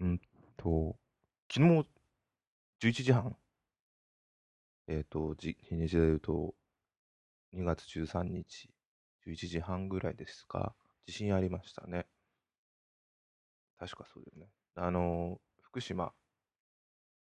[0.00, 0.20] うん
[0.56, 0.96] と、
[1.52, 1.86] 昨日
[2.80, 3.36] 11時半、
[4.88, 6.54] えっ、と、じ日にちで言うと、
[7.52, 8.70] 2月13日、
[9.26, 10.74] 11時半ぐらいですか、
[11.06, 12.06] 地震ありましたね。
[13.78, 14.50] 確かそうだよね。
[14.74, 16.12] あの、福島、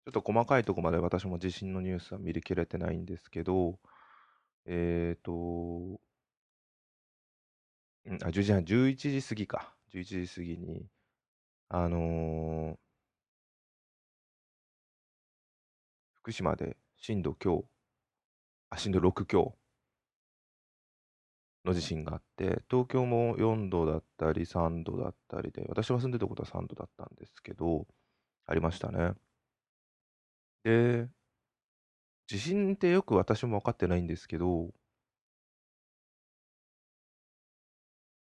[0.05, 3.79] ちょっと細かいとこまで私も地震のニュースは見りきれてないんですけど、
[4.65, 6.01] えっ、と、
[8.23, 9.73] あ、10時半、11時過ぎか。
[9.93, 10.87] 11時過ぎに、
[11.69, 12.77] あのー
[16.15, 17.67] 福島で震度強、
[18.69, 19.57] あ、震度6強
[21.65, 27.87] の地震があって、東京も4度だったり3度だったりで、私が住んでたことは3度だったんですけど、
[28.47, 29.13] ありましたね。
[30.63, 31.09] で、
[32.27, 34.73] 地震ってよく私も分かってないんですけど、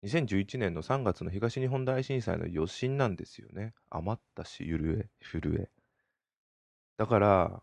[0.03, 3.75] 2011年の3月の東日本大震災の余震なんですよね。
[3.91, 5.71] 余ったし、揺れ、震え。
[6.97, 7.63] だから、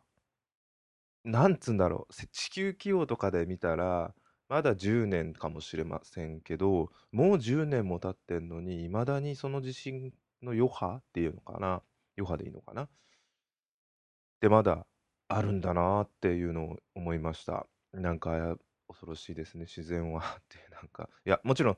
[1.23, 4.15] なんつうんだろう、地球規模とかで見たら、
[4.49, 11.83] まだ10年かもしれませんけど、もう10年も経ってんのに、いまだにその地震の余波っていうのかな、
[12.17, 12.89] 余波でいいのかな
[14.41, 14.85] で、まだ
[15.27, 17.67] あるんだなっていうのを思いました。
[17.93, 21.77] なんか、恐ろしいですね、自然は って、なんか、いや、もちろん、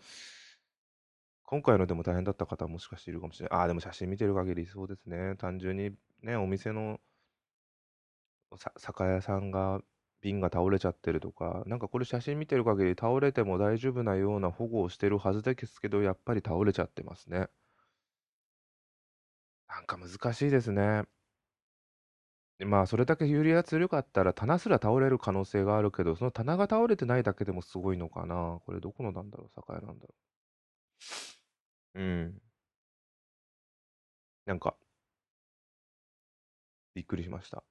[1.49, 3.59] 今回のでも大変だった方もしかしているかもしれない。
[3.59, 5.35] ああ、でも写真見てる限りそうですね。
[5.35, 6.99] 単純にね、お店の
[8.77, 9.81] 酒屋さんが
[10.21, 17.49] 瓶が倒れちゃってるとか、なんかこれ写真見てる限り倒れても大丈夫なような保護をしてるはずですけど、やっぱり倒れちゃってますね。
[19.67, 21.05] なんか難しいですね。
[22.59, 28.59] まあ、それだけ揺れが強かったら棚すら倒れる可能性があるけど、その棚が倒れてないだけでもすごいのかな。
[28.65, 30.29] これどこのなんだろう、酒屋なんだろう。
[31.95, 32.41] うん。
[34.45, 34.75] なんか、
[36.93, 37.63] びっくりしました。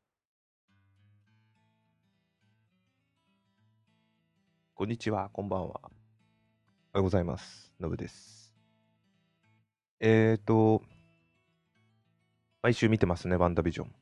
[4.75, 5.69] こんにちは、こんばんは。
[5.69, 5.91] おは
[6.95, 7.73] ようございます。
[7.81, 8.55] のぶです。
[10.01, 10.83] えーと、
[12.63, 13.95] 毎週見てますね、ワンダビジョン。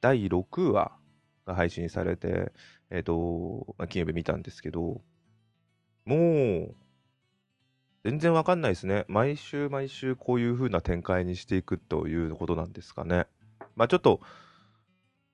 [0.00, 0.92] 第6話
[1.46, 2.52] が配信されて、
[2.90, 5.02] えっ、と、まあ、金曜日見たんですけど、
[6.04, 6.74] もう、
[8.06, 9.04] 全然わかんないですね。
[9.08, 13.26] 毎週毎週こういう風な展開にしていくということなんですかね。
[13.74, 14.20] まあちょっと、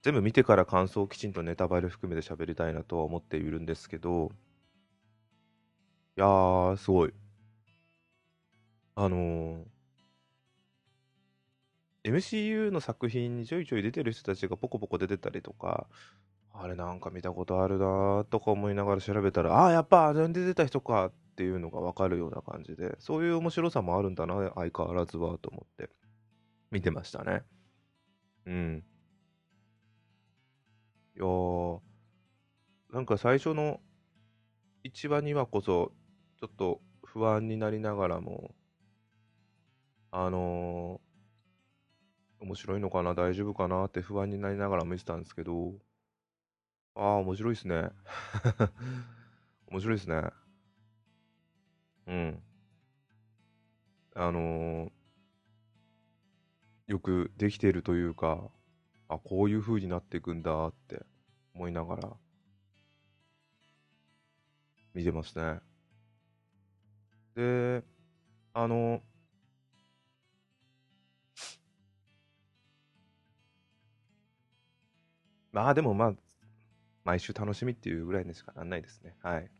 [0.00, 4.32] 全部見てから感想をきちんとネタバレ含めて喋りたいなとは思っているんですけど、
[6.16, 7.12] いやー、すごい。
[8.94, 9.64] あのー
[12.04, 15.86] MCU の作品にちょいちょい出てる人たちがポコポコ出てたりとか、
[16.54, 25.90] あれなんか見たことあるなーとか思いながら調べたら、ああ、やっぱあれに出てた人かっっていうのがわかるような感じで、そういう面白さもあるんだな、相変わらずはと思って
[26.70, 27.44] 見てましたね。
[28.46, 28.84] うん。
[31.16, 31.80] いやー、
[32.90, 33.80] なんか最初の
[34.84, 35.92] 1話2話こそ、
[36.40, 38.54] ちょっと不安になりながらも、
[40.12, 41.12] あのー
[42.40, 45.78] 面白いのかな、大丈夫かなって不安になりながら見てたんですけど、
[46.94, 47.90] ああ、面白いですね。
[49.68, 50.30] 面白いですね。
[52.06, 52.42] うん。
[54.14, 54.92] あのー
[56.86, 58.48] よくできているというか、
[59.08, 61.04] あ、こういう風になっていくんだって
[61.54, 62.10] 思いながら
[64.94, 65.60] 見てますね。
[67.34, 67.82] で、
[68.54, 69.02] あの
[75.52, 76.14] まあでもまあ、
[77.04, 79.16] 毎週楽しみっていうぐらいにしかなんないですね。
[79.22, 79.50] はい。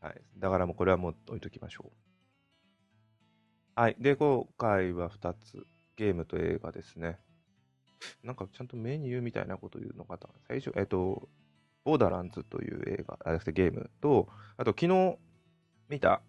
[0.00, 0.22] はい。
[0.38, 1.90] だからもうこれはもう置いときましょ
[3.76, 3.80] う。
[3.80, 3.96] はい。
[3.98, 5.66] で、今回は2つ。
[5.96, 7.18] ゲームと映画ですね。
[8.22, 10.28] なんかちゃんとメニューみたいなこと言うのかな。
[10.46, 11.28] 最初、えっと、
[11.84, 15.16] ボーダーランズという映画、あ、じゃなくてゲームと、あと昨日
[15.88, 16.20] 見た、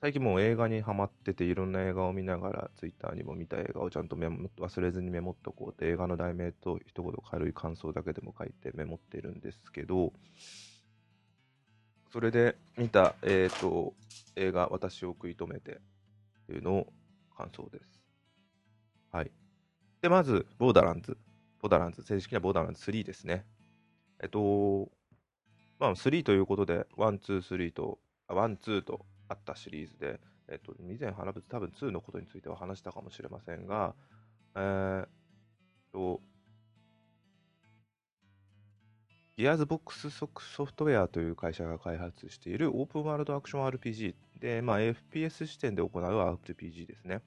[0.00, 10.12] 最近もう映画にハマってていろんな映画を見ながら、ツイッターにも見た映画をちゃんとメモ忘れずにメモっとこうって映画の題名と一言軽い感想だけでも書いてメモってるんですけど、
[12.10, 13.94] それで見た、えっ、と、
[14.36, 16.92] 映画、私を食い止めてっていうのを
[17.36, 18.00] 感想です。
[19.12, 19.30] はい。
[20.00, 21.18] で、まず、ボーダーランズ。
[21.60, 23.44] ボーダーランズ、正式なボーダーランズ3ですね。
[24.22, 24.90] えっと、
[25.78, 33.94] まあ、3ということで、1、2、3と、あ1、2とあったシリーズで、えっと、以前話多分2のことについては話したかもしれませんが、
[34.56, 35.08] えーっ
[35.92, 36.20] と、
[39.38, 40.28] ギアーズボックスソ
[40.64, 47.22] フトウェアという会社が開発しているオープンワールドアクション RPG で、まあ、FPS 視点で行う RPG ですね。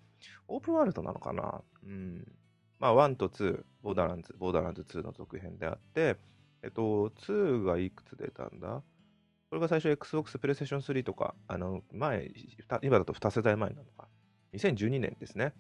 [0.50, 1.62] オープンワールドなのかな？
[1.86, 2.30] うん。
[2.80, 6.18] まあ、1と2、ボーダーランズ、ボーダーランズ2の続編であって、
[6.64, 8.84] えっと、2がいくつ出たんだ？
[9.50, 12.30] これが最初 Xbox、PlayStation 3とか、あの、前、
[12.82, 14.10] 今だと2世代前なのか。
[14.54, 15.54] 2012年ですね。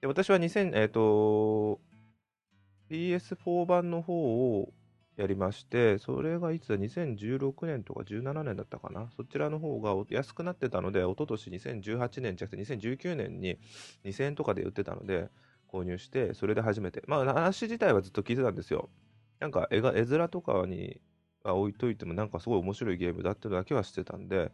[0.00, 1.80] で、私は2000、えっ、と、
[2.88, 4.14] PS4 版の方
[4.60, 4.72] を
[5.16, 9.10] やりまして、それがいつだ、2016年とか17年だったかな。
[9.16, 13.58] そちらの方が安くなってたので、一昨年2018年じゃなくて2019年に
[14.04, 15.28] 2000円とかで売ってたので、
[15.68, 17.02] 購入して、それで初めて。
[17.06, 18.90] まあ、話自体はずっと聞いてたんですよ。
[19.40, 21.00] なんか絵が、絵面とかに
[21.44, 24.50] 置いといても、なんかすごい面白いゲームだっていうだけは知ってたんで、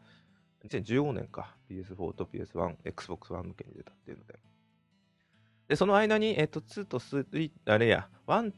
[0.65, 4.39] 2015年か、PS4 と PS1、Xbox One 向けに出たっていうので。
[5.69, 8.53] で、その間に、えっと、2と3、あれや、1、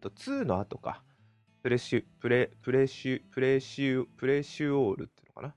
[0.00, 1.02] 2の後か、
[1.62, 5.54] プレシュ、プレ、プレシュ、プレシュ、プレシュオールっていうのかな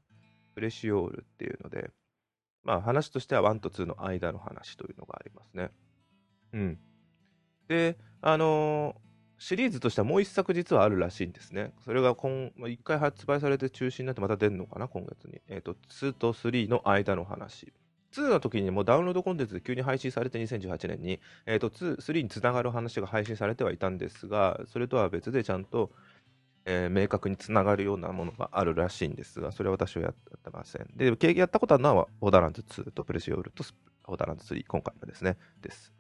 [0.56, 1.92] プレシュオールっていうので、
[2.64, 5.72] まあ話としては1と2の間の話というのがありますね。
[6.54, 6.80] うん。
[7.68, 9.08] で、あのー、
[9.40, 11.74] シリーズとしてはもう一作実はあるらしいんですね。
[11.86, 15.42] それが今、ま、1回発売されて中止になってまた出るのかな、今月に。
[15.48, 17.72] えっ、ー、と、2と3の間の話。
[18.14, 25.92] 2の時にもダウンロードコンテンツで急に配信されて2018年に、えーと、2、3につながる話が配信されてはいたんですが、それとは別でちゃんと、
[26.66, 30.88] えー、明確につながるようなものがあるらしいんですが、それは私はやってません。
[30.96, 33.64] で経験、やったことあるのは、ボーダーランズ2とプレシオールと
[34.06, 35.94] ボーダーランズ3、今回のですね、です。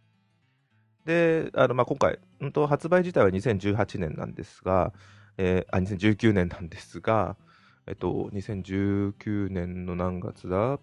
[1.06, 4.94] で、あのまあ、今回、本当発売自体は2018年なんですが、
[5.38, 7.38] えー、あ、2019年なんですが、
[7.86, 10.80] えっと、2019年の何月だ？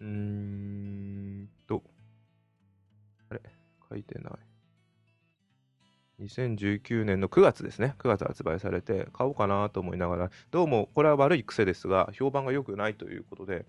[0.00, 1.82] うーんと、
[3.30, 3.40] あれ？
[3.90, 4.32] 書いてない。
[6.20, 7.94] 2019年の9月ですね。
[7.98, 13.66] 9月発売されて、買おうかなと思いながら、どうもこれは悪い癖ですが、評判が良くないということで、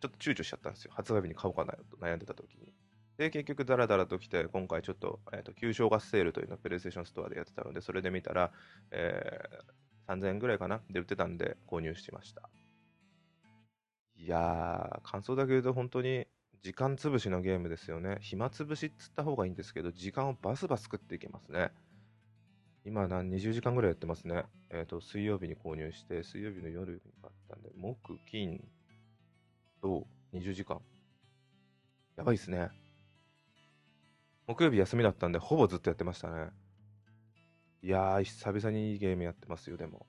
[0.00, 0.92] ちょっと躊躇しちゃったんですよ。
[0.94, 2.72] 発売日に買おうかなと悩んでた時に。
[3.18, 8.50] で、結局、だらだらと来て、今回ちょっと、えっ、ー、と、旧正月セールというのをプレイステーションストアでやってたので、それで見たら、
[8.90, 10.80] えー、3000円ぐらいかな？
[10.90, 12.48] で売ってたんで、購入しました。
[14.22, 16.28] いやー、感想だけ言うと本当に
[16.62, 18.18] 時間潰しのゲームですよね。
[18.20, 21.72] 暇潰しっつった方がいいんですけど、時間をバスバス食っていけますね。
[22.84, 24.44] 今何、20時間ぐらいやってますね。
[24.70, 28.62] えっ、ー、と、水曜日に購入して、水曜日の夜に買ったんで、木、金
[29.80, 30.80] と20時間。
[32.16, 32.70] やばいっすね。
[34.46, 36.50] 木曜日休みだったんで、ほぼずっとやってましたね。
[37.82, 40.06] いやー、久々にいいゲームやってますよ、でも。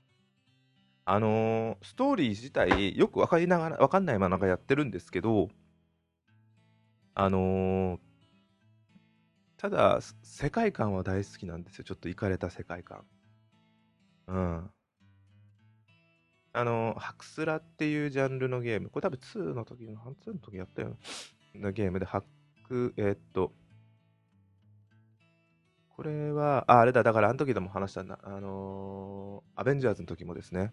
[1.06, 5.50] あのー、ストーリー自体よく分かりながら、分かんないままなんかやってるんですけど、
[7.16, 8.00] あのー、
[9.58, 11.84] ただ、世界観は大好きなんですよ。
[11.84, 13.06] ちょっといかれた世界観。
[14.28, 14.70] うん。
[16.54, 18.90] あのー、ハクスラっていうジャンルのゲーム。
[18.90, 20.98] これ多分2の時の、半2の時やったよ
[21.56, 22.24] うなゲームで、ハッ
[22.68, 23.52] ク、えー、っと、
[25.90, 28.20] これは、あ、あれだ、だからあの時でも話したんだ。
[28.24, 30.72] あのー、アベンジャーズの時もですね、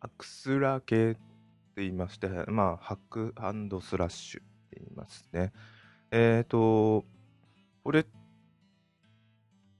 [0.00, 1.18] アクスラ系って
[1.76, 3.34] 言いまして、まあ、ハック
[3.82, 5.52] スラッシュって言いますね。
[6.10, 7.04] えっ、ー、と、
[7.84, 8.06] これ、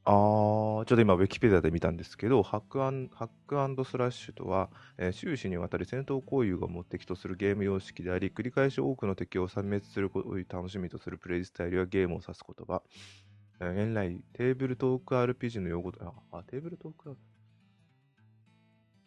[0.05, 4.69] あー、ちょっと今、ウィキペディアで見たんですけど、ハックハックスラッシュとは、
[4.99, 12.83] えー、終始にわたり戦闘行為が目的とするゲーム様式であり、繰り返し多くの敵を殲滅することを楽しみとするプレイスタイルやゲームを指す言葉。
[13.59, 15.93] 現来、テーブルトーク RPG の用語
[16.31, 17.30] あ、テーブルトーク RPG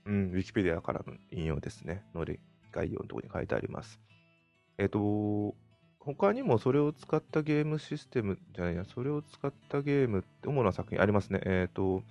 [0.05, 2.03] うん、ウィキペディアからの引用ですね。
[2.13, 2.39] ので、
[2.71, 3.99] 概要のところに書いてあります。
[4.77, 5.55] えっ、と、
[5.99, 11.39] 他にもそれを使ったゲームシステムじゃないや、それを使ったゲームって主な作品ありますね。
[11.45, 12.03] えっ、と、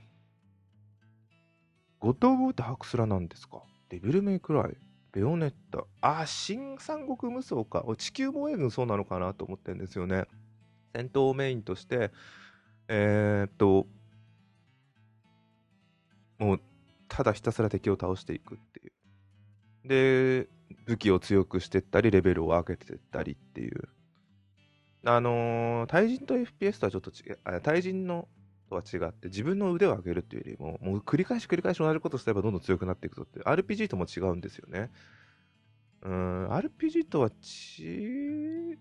[1.98, 3.62] ゴッド・オブ・ってハクスラなんですか？
[3.90, 4.76] デビル・メイク・ライ、
[5.12, 7.84] ベオネッタ、あ、新三国無双か。
[7.98, 10.24] 地球防衛軍そうなのかなと思ってるんですよね。
[10.94, 12.10] 戦闘をメインとして、
[12.88, 13.86] えー、っと、
[16.38, 16.60] もう
[17.12, 19.88] ただひたすら敵を倒していくっていう。
[19.88, 20.48] で、
[20.86, 23.88] 武器を強くしていったり、レベルを上げていったりっていう。
[25.04, 28.28] あのー、対人と FPS とはちょっと違う、対人の
[28.70, 34.90] とは違って、自分の腕を上げるっていうよりも、もう繰り返し繰り返し同じことすればどんどん強くなっていくぞって、RPG とも違うんですよね。
[36.00, 38.78] うん、RPG とは違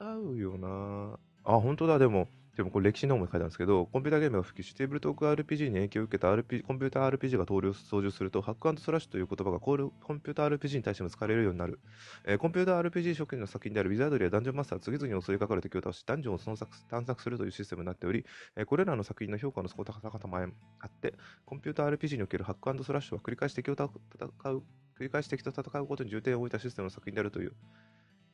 [0.00, 11.80] うよなあ、本当だ、でも、でもこれ歴史の本も書いてあるんですけど、コンピューターゲームが普及し、テーブルトーク RPG に影響を受けた RP コンピューター RPG が登場すると、ハックスラッシュという言葉がコールコンピューター RPG に対しても使われるようになる。
[12.24, 18.24] えー、コンピューター RPG 職人の作品であるウィザードリーやダンジョンマスターは次々に襲いかかる敵を倒し、ダンジョンをその探索するというシステムになっており、
[18.56, 24.62] えー、これらの作品の評価の底高さもあって、コンピューター RPG におけるハックスラッシュは繰り返し敵を戦う、
[24.98, 27.52] 繰り返し敵と戦うことに重点を置いたシステムの作品であるという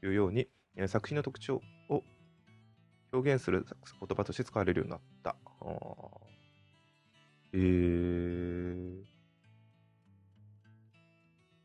[0.03, 2.03] いうように、えー、作品の特徴を
[3.13, 3.67] 表現する
[3.99, 5.37] 言葉として使われるようになった。
[7.53, 9.05] えー、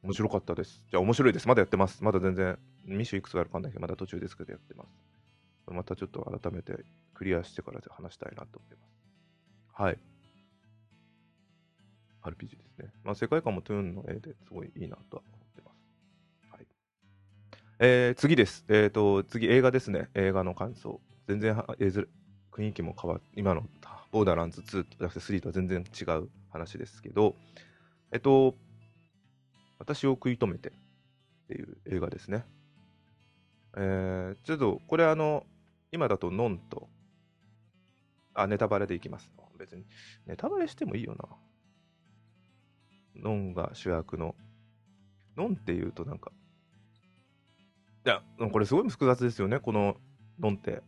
[0.03, 0.83] 面白かったです。
[0.89, 1.47] じゃあ面白いです。
[1.47, 2.03] まだやってます。
[2.03, 4.89] まだ全然、ミッションいくつがあるかわかんないけど、まだ途中ですけどやってます。
[5.67, 6.73] またちょっと改めて
[7.13, 8.95] クリアしてからで話したいなと思います。
[9.73, 9.99] はい。
[12.23, 12.91] RPG ですね。
[13.03, 15.77] まあ、世界観もトゥーンの絵ですごいいいなとは思ってます。
[16.51, 16.67] はい。
[17.79, 18.65] えー、次です。
[18.67, 20.09] えっ、ー、と、次映画ですね。
[20.15, 20.99] 映画の感想。
[21.27, 22.07] 全然絵面
[22.51, 23.63] 雰囲気も変わって、今の
[24.11, 27.35] ボーダーランズ2とじゃなくて3とは全然違う話ですけど、
[28.11, 28.55] えっと、
[29.77, 30.71] 私を食い止めてっ
[31.49, 32.45] ていう映画ですね。
[33.77, 35.45] えー、ちょっと、これあの、
[35.91, 36.87] 今だとノンと、
[38.33, 39.29] あ、ネタバレでいきます。
[39.59, 39.85] 別に、
[40.25, 41.27] ネタバレしてもいいよな。
[43.21, 44.35] ノンが主役の、
[45.35, 46.31] ノンっていうとなんか、
[48.05, 49.97] いや、これすごい複雑ですよね、この
[50.39, 50.81] ノンって。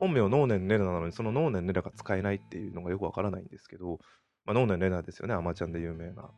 [0.00, 4.00] 本名ノーネン・レナなのに、そのノーネン・レナが使えないっていうのがよくわからないんですけど、
[4.46, 6.30] まあ、ネン・レナですよね、アマちゃんで有名な。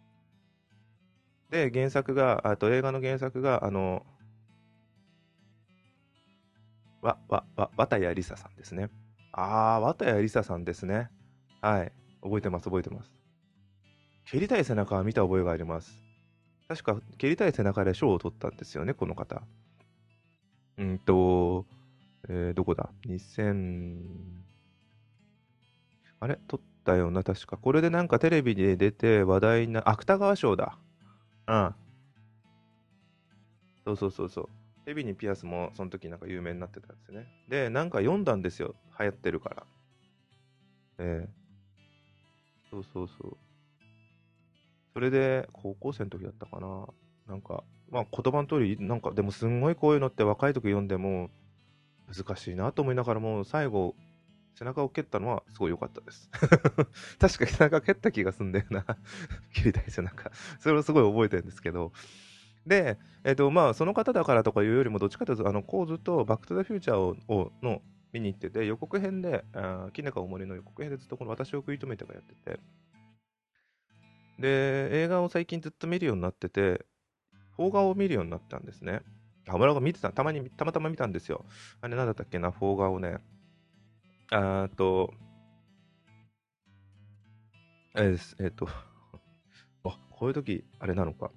[1.49, 4.05] で、原作が、あと映画の原作が、あの、
[7.03, 8.91] わ、わ、わ、綿谷りささんですね。
[9.33, 11.11] あー、綿谷りささんですね。
[11.61, 11.93] はい。
[12.23, 13.13] 覚えてます、覚えてます。
[14.27, 16.03] 蹴りたい背中は見た覚えがあります。
[16.69, 19.43] 確か、蹴りたい背中で賞を取ったんですよね、この方。
[20.79, 21.67] うんと、
[22.29, 24.45] えー、どこだ ?2000、
[26.21, 26.39] あれ？
[26.49, 27.57] 撮ったよな、確か。
[27.57, 30.79] これでなんかテレビで出て話題な、芥川賞だ。
[31.49, 31.75] うん。
[33.85, 34.49] そうそうそうそう。
[34.87, 37.29] ヘビにピアスもその時なんか有名になってたんですよね。
[37.49, 38.75] で、なんか読んだんですよ。
[38.99, 39.67] 流行ってるから。
[40.99, 41.31] ええ、
[42.71, 43.37] そうそうそう。
[44.95, 46.87] それで、高校生の時だったかな。
[47.27, 51.31] なんか、まあ言葉の通り、なんかでもすんごいこういうのって若い時読んでも、
[52.09, 53.95] 難しいなと思いながらも、最後、
[54.55, 56.31] 背中を蹴ったのはすごい良かったです。
[57.19, 58.85] 確か背中蹴った気がすんだよな。
[59.55, 60.31] 蹴りたい背中。
[60.59, 61.93] それをすごい覚えてるんですけど。
[62.67, 67.83] で、えっ、ー、と、まあ、その方だからとかいうよりも、どっちかというと、あの、こうずっとバックトゥザフューチャーをの
[68.13, 72.61] 見に行ってて、予告編で、あキネカおもりの予告編でずっとこの私を食い止めてがやってて、
[74.39, 76.87] で、映画を最近ずっと見るようになってて、
[77.57, 79.01] 邦画を見るようになったんですね。
[79.49, 81.45] あ、村が見てた、たまに、たまたま見たんですよ。
[81.81, 82.39] あれなんだったっけ？
[82.39, 83.19] な、フォーガーをね。
[84.31, 85.13] あーと、
[87.97, 88.69] えー、えー、と、
[89.85, 91.31] あ、こういう時、あれなのか。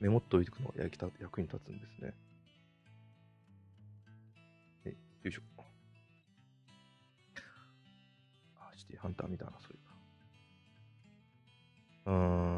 [0.00, 0.70] メモっといていくの？
[0.70, 0.84] が
[1.20, 2.14] 役に立つんですね。
[4.84, 4.96] え、よ
[5.30, 5.42] いしょ。
[8.58, 9.78] あ、シティハンター見たな、そういう
[12.06, 12.12] うー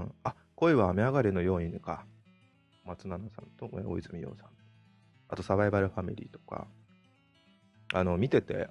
[0.04, 2.06] ん、あ、恋は雨上がりのようにか。
[2.84, 4.48] 松菜奈さんと大泉洋さん。
[5.28, 6.66] あとサバイバルファミリーとか、
[7.92, 8.68] あの、見てて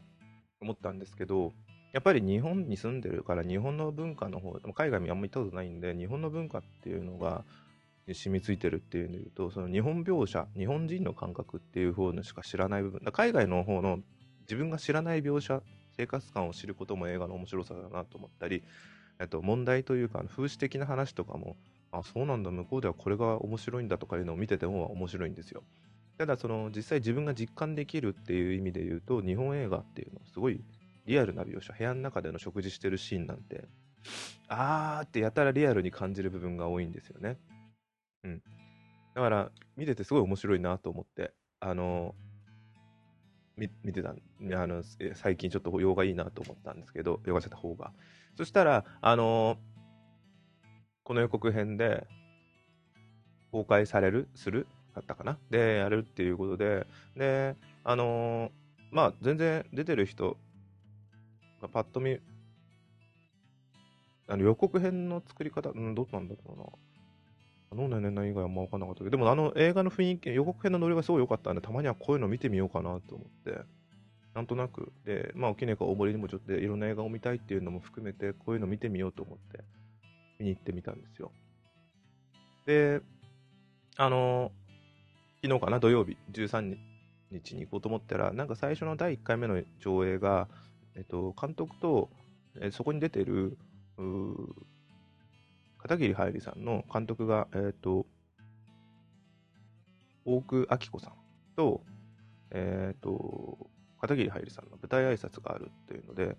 [0.62, 1.53] 思ったんですけど、
[1.93, 7.43] やっぱり日本に住んでるから日本の文化の方、海外にあんまり行ったことないんで、日本の文化っていうのが
[8.12, 14.00] 染みついてるっていうので言うと、その日本描写、日本人の感覚っていう方のしか知らない部分、海外の方の
[14.41, 15.62] 自分が知らない描写、
[15.96, 18.63] 生活感を知ることも映画の面白さだなと思ったり、
[19.20, 21.55] えっと、問題というか、風刺的な話とかも
[21.94, 25.64] あ、そうなんだ、向こうではこれが面白いんだとかいうのを見てても面白いんですよ。
[26.18, 30.64] ただ、その実際自分が実感できるっていう意味で言うと、日本映画っていうのはすごい
[31.06, 33.68] リアルな描写、部屋の中での食事してるシーンなんて、
[34.48, 37.38] あーってやたらリアルに感じる部分が多いんですよね。
[38.24, 38.42] うん。
[39.14, 42.16] だから、見ててすごい面白いなと思って、あの、
[43.56, 44.82] 見てたあの
[45.14, 47.94] 最近ちょっと洋画いいなと思ったんですけど、洋画ちゃった方が。
[48.36, 49.58] そしたら、あの
[51.04, 52.08] この予告編で
[53.52, 55.38] 公開されるするだったかな？
[55.50, 58.52] で、やるっていうことで、で、あのー、
[58.92, 60.38] まあ、全然出てる人
[61.62, 62.20] がパッと見、
[64.28, 66.66] あの予告編の作り方、うん、どうなんだろうな。
[67.72, 73.60] あのねねね以外はあんま分かんなかったけど、でもあの映画の雰囲気、予告編のノリがすごい良かったんで、たまにはこういうの見てみようかなと思って、
[74.36, 79.64] なんとなく、で、まあ、おきねかおもりにもちょっといろんな映画を見たいっていうのも含めて、こういうの見てみようと思って、
[80.44, 81.32] 見に行ってみたんですよ。
[82.66, 83.02] で、
[83.96, 84.52] あの、
[85.42, 86.78] 昨日かな、土曜日、13
[87.32, 90.48] 日に行こうと思ったら、なんか最初の第1回目の上映が、
[90.96, 92.10] えっと、監督と、
[92.60, 93.58] えそこに出てる、
[95.78, 98.06] 片桐はいりさんの監督が、えっと、
[100.26, 101.14] 大久明子さん
[101.56, 101.84] と、
[102.52, 103.70] えっと、
[104.00, 106.38] 片桐はいりさんの舞台挨拶があるっていうので、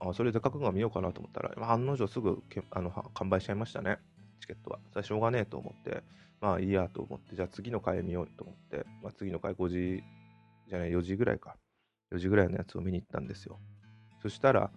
[0.00, 3.98] あそれで覚悟が見ようかなと思ったら、まあ、案の定すぐけあの完売しちゃいましたね、
[4.40, 4.78] チケットは。
[4.90, 6.02] それはしょうがねえと思って、
[6.40, 10.02] まあいいやと思って、じゃあ次の回見ようと思って、まあ、次の回5時
[10.68, 11.56] じゃない、4時ぐらいか。
[12.12, 13.58] 4時ぐらいのやつを見に行ったんですよ。
[14.22, 14.70] そしたら、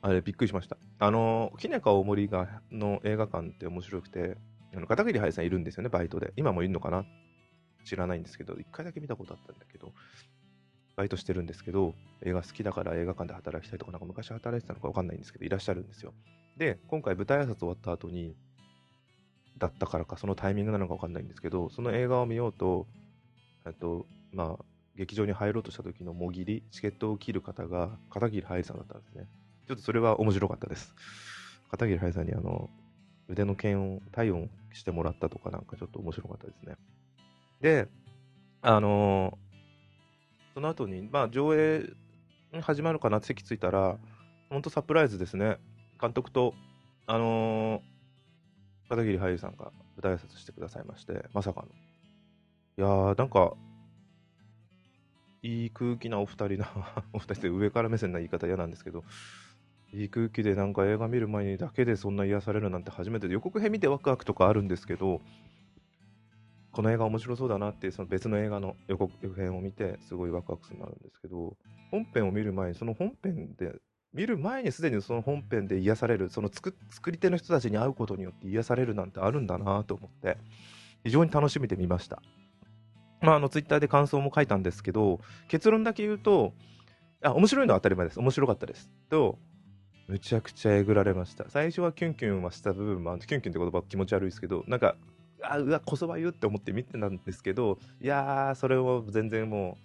[0.00, 0.76] あれ、びっくりしました。
[0.98, 4.36] あの、きねか大森がの映画館って面白くて、
[4.74, 6.32] あの片桐はいさんいるんですよね、バイトで。
[6.36, 7.04] 今もいるのかな？
[7.84, 9.92] 知らないんですけど、一回だけ見たことあったんだけど、
[10.96, 16.12] バイトしてるんですけど、映画好きだから映画館で働きたいとか、なんか昔働いてたのか分かんないんですけど、いらっしゃるんですよ。
[16.56, 18.36] で、今回舞台挨拶終わった後に、
[19.58, 22.86] だったからか、そのタイミングなのか分かんないんですけど、その映画を見ようと、
[23.66, 24.64] えっと、まあ、
[24.96, 29.26] 劇場に入ろうとした時のもぎり、チケットを切る方が片桐はいさんだったんですね。
[29.66, 30.94] ちょっとそれは面白かったです。
[31.70, 32.68] 片桐はいさんにあの、
[33.28, 36.76] 腕の剣を体温してもらったとかなんかちょっと面白かったですね。
[37.60, 37.88] で、
[38.60, 39.41] あのー、
[40.54, 41.90] その後に、まあ上映
[42.60, 43.96] 始まるかなって席ついたら、
[44.50, 45.58] ほんとサプライズですね。
[46.00, 46.54] 監督と、
[47.06, 51.68] あのー、片桐はいさんが舞台挨拶してくださいまして、まさかの。
[51.68, 53.54] いやー、なんか、
[55.42, 56.70] いい空気なお二人な
[57.12, 59.04] お二人で上から目線な言い方嫌なんですけど、
[59.92, 65.20] いい空気でなんか映画見る前にだけでそんな癒されるなんて初めてで予告編見てワクワクとかあるんですけど、
[66.72, 71.56] この映画面白そうだなっていうその別の映画の予告編を見てすごいワクワクするのあるんですけど、
[71.90, 73.74] 本編を見る前にその本編で、
[74.14, 76.74] 見る前にすでにその本編で癒される、その作
[77.10, 80.38] り手の人たちに会うことによって癒されるなんてあるんだなと思って、
[81.04, 82.22] 非常に楽しみで見ました。
[83.20, 86.52] まあ、あの、ツイッターで感想も書いたんですけど、結論だけ言うと、
[87.22, 88.18] あ、面白いのは当たり前です。
[88.18, 88.90] 面白かったです。
[89.08, 89.38] と、
[90.08, 91.48] むちゃくちゃえぐられました。
[91.48, 94.96] 最初はキュンキュンはした部分も、キュンキュンって言葉気持ち悪いですけど、なんか、
[95.42, 99.78] あ、うわ、こそば言うって思って見てたんですけど、いやー、それを全然も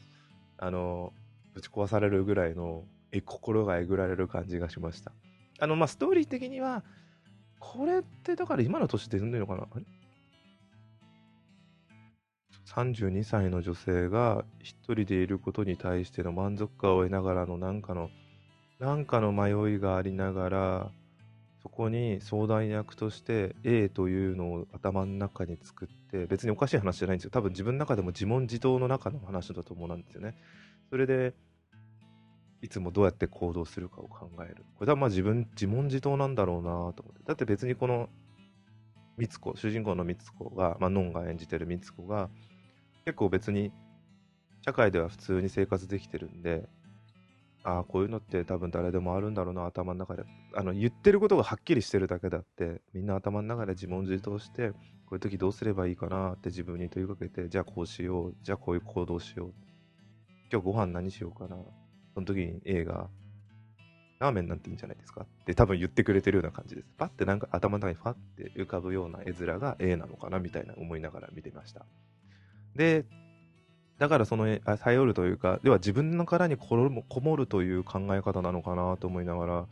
[0.60, 1.14] う、あの、
[1.54, 5.12] ぶち壊されるぐらいの、え、心がえぐられる感じがしました。
[5.60, 6.84] あの、まあ、ストーリー的には、
[7.60, 9.68] これってだから今の年で読んでるのかな？
[9.72, 9.86] あれ
[12.68, 18.12] ？32歳の女性が一人でいることに対しての満足感を得ながらの何かの
[18.80, 20.92] 何かの迷いがありながら
[21.68, 27.30] そこに相談役として A というのを頭の中に作って別におかしい話じゃないんですよ。
[27.30, 30.36] 多分自分の中でも自問自答の中の話だと思うんですよね。
[30.90, 31.34] それで
[32.62, 34.64] いつもどうやって行動するかを考える。
[34.78, 37.22] これはまあ自分自問自答なんだろうなと思って。
[37.26, 38.08] だって別にこの
[39.18, 42.30] みつ子主人公のみつ子が、まあ、ノンが演じてるみつ子が
[43.04, 43.74] 結構別に
[44.62, 46.70] 社会では普通に生活できてるんで、
[47.64, 50.24] ああ、こういうのって多分誰でもあるんだろうな、頭の中で。
[50.56, 54.78] あの、言ってることがはっきりしてるだけだって、みんな頭の中で自問自答して、こ
[55.12, 59.54] ういう時どうすればいいかなって自分に問いかけて、じゃあこうしよう、じゃあこういう行動しよう。
[60.52, 61.58] 今日ご飯何しようかな。
[62.14, 63.10] その時に映画、
[64.20, 65.22] ラーメンなんていいんじゃないですか？
[65.22, 66.88] って多分言ってくれてるような感じです。
[66.98, 71.86] パッてなんか頭の中にファッて浮かぶような絵面が A なのかなみたいな思いながら見てました。
[72.76, 73.06] で、
[73.98, 79.66] だからその頼るというか、では自分の殻にこもるという考え方なのかなと思いながら、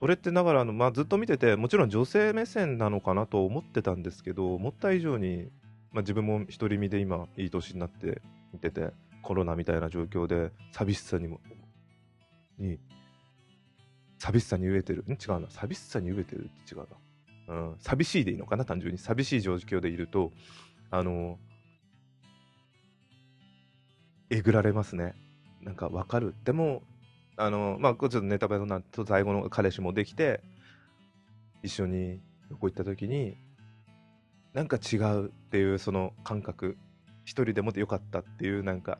[0.00, 5.48] これってだからあの、まあ、ずっと見てて、もちろん女性目線なのかなと思ってたんですけど、思った以上に、
[5.92, 8.20] まあ、自分も独り身で今、いい年になって
[8.52, 8.90] 見てて、
[9.22, 11.40] コロナみたいな状況で、寂しさにも、
[12.58, 12.78] に、
[14.18, 15.04] 寂しさに飢えてる。
[15.08, 15.12] ん？
[15.12, 15.48] 違うな。
[15.48, 16.80] 寂しさに飢えてるって違う
[17.48, 17.54] な。
[17.54, 17.76] うん。
[17.78, 18.98] 寂しいでいいのかな、単純に。
[18.98, 20.32] 寂しい状況でいると、
[20.90, 21.38] あの、
[24.30, 25.14] えぐられますね。
[25.62, 26.34] なんかわかる。
[26.44, 26.82] でも、
[27.36, 30.40] あの、まあ、ちょっとネタバレのなと最後の彼氏もできて、
[31.62, 33.36] 一緒に旅行行った時に、
[34.52, 36.76] なんか違うっていうその感覚、
[37.24, 38.98] 一人でもよかったっていうなんか、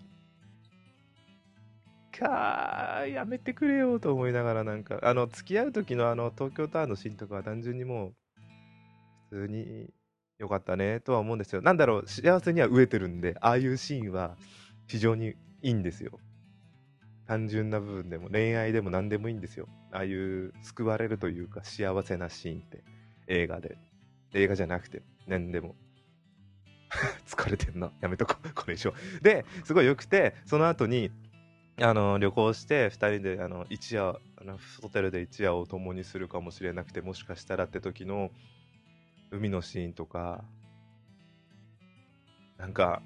[2.18, 8.14] かー、やめてくれよと思いながらなんか、あの、付き合う時のあの、東京タワーのシーンとかは単純にもう、
[9.30, 9.90] 普通に
[10.38, 11.62] 良かったねとは思うんですよ。
[11.62, 14.36] なんだろう、幸せには飢えてるんで、ああいうシーンは
[14.86, 16.18] 非常にいいんですよ。
[17.26, 19.68] 単純な部分でも恋愛でも何でもいいんですよ。
[19.92, 22.84] ああいう救われるというか幸せなシーンって
[23.28, 23.78] 映画で。
[24.34, 25.74] 映画じゃなくて何でも。
[27.26, 27.92] 疲れてんな。
[28.00, 28.48] やめとこう。
[28.54, 28.92] これ以上。
[29.22, 31.10] で、すごい良くて、その後に、
[31.80, 38.30] あの、旅行して、2人で、あの、一夜、あの、ホテルで一夜を共にするかもしれなくて、もしかしたらって時の、
[39.30, 40.44] 海のシーンとか、
[42.58, 43.02] なんか、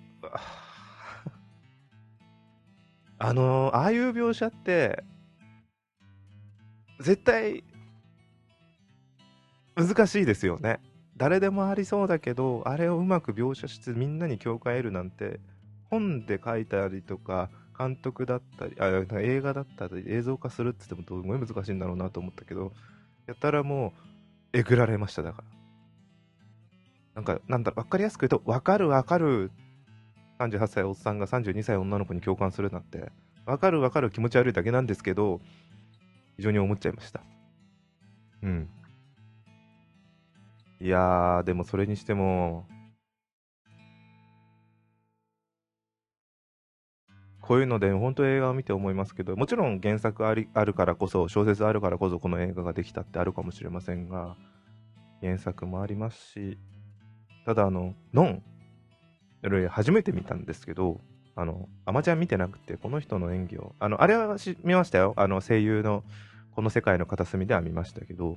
[3.19, 5.03] あのー、ああいう描写って、
[7.01, 7.65] 絶対、
[9.77, 10.81] 難しいですよね。
[11.17, 15.41] 誰でもありそうだけど、あれをうまく描写してみんなに共感得るなんて、
[15.91, 18.89] 本で書いたりとか、監督だったり、あ
[19.21, 22.73] 映画だったり、映像化するって言ってもすごい難しいんだろうなと思ったけど、
[23.27, 23.93] やったらもう、
[24.53, 25.45] えぐられました、だから。
[27.17, 29.51] なんか、なんだろ、わかりやすく言うと、わかるわかる、
[30.39, 33.11] 38歳おっさんが32歳女の子に共感するなんて、
[33.45, 35.41] わかるわかる気持ち悪いだけなんですけど、
[36.37, 37.21] 非常に思っちゃいました。
[38.43, 38.69] うん。
[40.81, 42.67] いやー、でもそれにしても、
[47.41, 54.37] こういうので、本当映画を見て思いますけど、もちろん原作ありあるからこそ、小説あるからこそこの映画ができたってあるかもしれませんが、
[55.21, 56.59] 原作もありますし、
[57.45, 58.43] ただあの、ノン、
[59.71, 61.01] 初めて見たんですけど、
[61.37, 65.15] あの、アマちゃん見てなくて、この人の演技を、あの、あれは見ましたよ。
[65.17, 66.03] あの、声優の、
[66.53, 68.37] この世界の片隅では見ましたけど、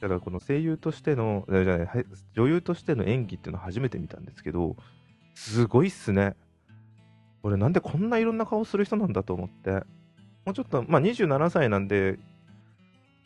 [0.00, 1.88] ただこの声優としての、じゃない、
[2.34, 4.76] 女優としての演技っていうのは初めて見たんですけど、
[5.34, 6.36] すごいっすね。
[7.42, 9.70] 俺なんでこんないろんな顔する人なんだと思って、
[10.44, 12.18] もうちょっと、まあ27歳なんで、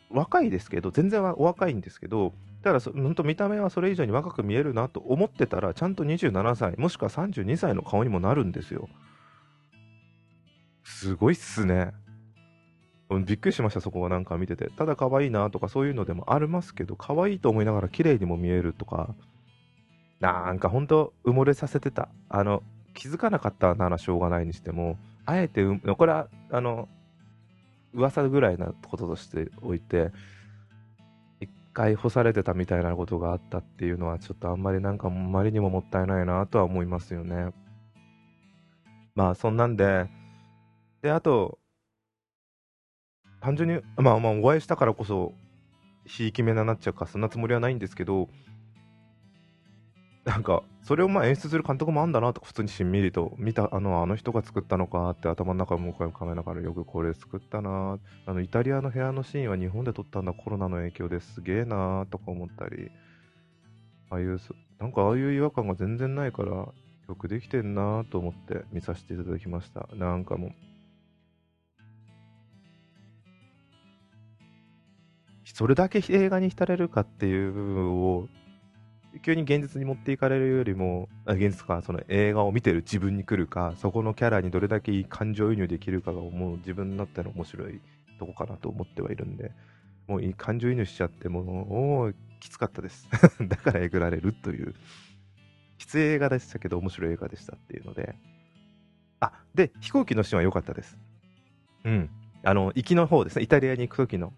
[0.09, 8.89] 若いですけど、全然お若いんですけど、だ、本当見た目はそれ以上に若く見えるなと思ってたら、ちゃんと27歳、もしくは32歳の顔にもなるんですよ。
[10.83, 11.93] すごいっすね。
[13.25, 14.69] びっくりしました、そこはなんか見てて。
[14.69, 19.15] ただ可愛いなとかそういうのでもありますけど、可愛いと思いながら綺麗にも見えるとか、
[20.19, 22.09] なんかほんと埋もれさせてた。
[22.27, 22.61] あの、
[22.93, 26.89] 気づかなかったならしょうがないにしても、あえて、これは、あの、
[27.93, 30.11] 噂ぐらいなこととしておいて、
[31.79, 37.53] 解放されてたみたいなことがあったっていうのは、ちょっとあんまりなんか、あまりにももったいないなとは思いますよね。
[39.15, 40.09] まあ、そんなんで、
[41.01, 41.57] で、あと、
[43.39, 45.31] 単純に、まあまあ、お会いしたからこそ、
[46.03, 48.27] ひいき目ななっちゃうか、そんなつもりはないんですけど、
[50.25, 62.91] なんか、それをまあ演出する監督もあんだなとか、普通にしんみりと見た、あの、あの人が作ったのかって頭の中もう一回かべながら、よくこれ作ったなあの、イタリアの部屋のシーンは日本で撮ったんだ、コロナの影響ですげえなとか思ったり、
[64.09, 64.39] ああいう、
[64.79, 66.73] なんかああいう違和感が全然ないから、よ
[67.17, 69.87] くできてんなと思って見させていただきました。
[69.95, 70.51] なんかもう、
[75.45, 78.27] それだけ映画に浸れるかっていう部分を
[79.23, 87.81] 急に現実に持っていかれるよりも、現実か、その映画を見てる自分に来るか、そこのキャラにどれだけいい感情移入できるかが、もう自分になっての面白い
[88.19, 89.51] とこかなと思ってはいるんで、
[90.07, 93.07] もういい感情移入しちゃって、もう、きつかったです。
[93.41, 94.75] だからえぐられるという、
[95.77, 98.15] きつい映画でしたけど、面白い映画でしたっていうので、
[99.19, 100.97] あ、で、飛行機のシーンは良かったです。
[101.83, 102.09] うん。
[102.43, 104.33] あの、行きの方ですね、イタリアに行く時の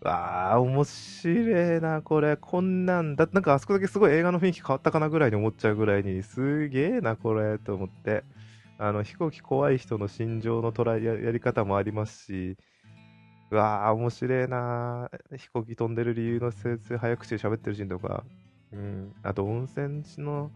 [0.00, 2.36] わあ、面白いな、これ。
[2.36, 3.26] こんなんだ。
[3.32, 8.24] なんかあそこだけすごい映画の雰囲気変わったかなぐらいに思っちゃうぐらいに、すげえな、これ、と思って。
[8.78, 12.56] あの、飛行機怖い人の心情の捉えやり方もありますし、
[13.50, 15.10] うわあ、面白いな。
[15.36, 18.24] 飛行機飛んでる理由の説、早口で喋ってるシーンとか。
[18.72, 19.14] うん。
[19.22, 20.52] あと、温泉地の、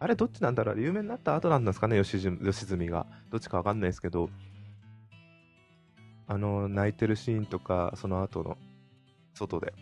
[0.00, 3.06] あれ、どっちなんだろう有名になった後なんですかね、吉住が。
[3.30, 4.30] どっちかわかんないですけど、
[6.30, 8.56] あの、泣いてるシーンとか、その後の、
[9.34, 9.74] 外で、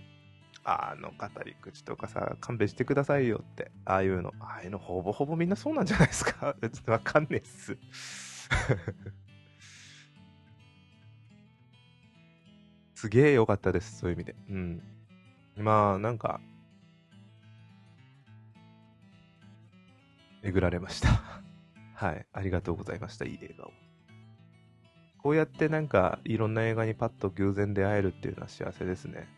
[0.65, 6.57] あの語り口とかさ、勘弁してくださいよって、ああいうの、ああいうのほぼほぼみんなそうなんじゃないですか？
[6.63, 7.77] ちょっとわかんねえっす
[12.95, 14.35] すげえ良かったです、そういう意味で。
[14.49, 14.83] うん。
[15.59, 16.41] まあ、なんか、
[20.43, 21.21] えぐられました
[21.95, 22.27] はい。
[22.33, 23.27] ありがとうございました。
[23.27, 23.73] いい映画を。
[25.23, 29.29] こうやってなんかいろんな映画にパッと偶然出会えるっていうのは幸せですね。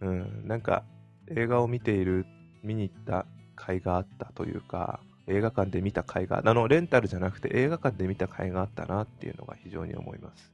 [0.00, 0.84] うん、なんか
[1.28, 2.26] 映画を見ている、
[2.62, 10.52] 見に行った甲斐があったというか、映画館で見た甲斐が、あの、レンタルじゃなくて映画館で見た甲斐があったなっていうのが非常に思います。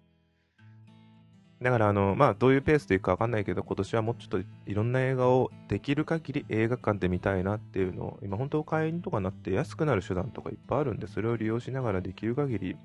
[1.61, 12.77] だから、あの、まあ、どういうペースでいくかわかんないけど、今年はもうちょっといろんな映画をできる限り映画館で見たいなっていうのを、今本当会員とかなって安くなる手段とかいっぱいあるんで、それを利用しながらできる限り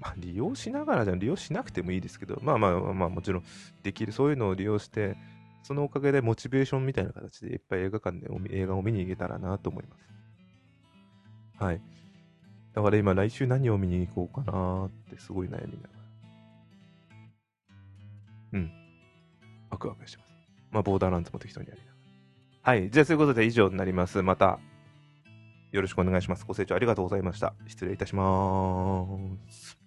[0.00, 3.44] まあ、利用しながらじゃ利用しなくてもいいですけど、まあまあまあ、もちろん
[3.82, 5.16] できる、そういうのを利用して、
[5.62, 9.96] そのおかげでモチベーションみたいな形でいっぱい映画館で映画を見に行けたらなと思いま
[11.58, 11.62] す。
[11.62, 11.82] はい。
[12.72, 16.00] だから今来週何を見に行こうかなってすごい悩みながら。
[18.54, 18.72] うん。
[19.68, 20.30] ワクワクしてます。
[20.70, 22.72] まあ、ボーダーランズも適当にやりながら。
[22.72, 22.90] はい。
[22.90, 24.22] じゃあ、そういうことで以上になります。
[24.22, 24.60] また
[25.72, 26.44] よろしくお願いします。
[26.46, 27.54] ご清聴ありがとうございました。
[27.66, 29.06] 失礼いたしま
[29.48, 29.79] す。